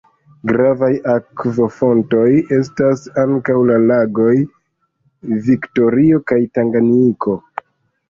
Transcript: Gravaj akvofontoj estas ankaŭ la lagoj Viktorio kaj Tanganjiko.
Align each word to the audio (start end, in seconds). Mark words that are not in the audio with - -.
Gravaj 0.51 0.87
akvofontoj 1.15 2.23
estas 2.57 3.05
ankaŭ 3.27 3.59
la 3.73 3.77
lagoj 3.93 4.33
Viktorio 5.53 6.27
kaj 6.35 6.45
Tanganjiko. 6.61 7.43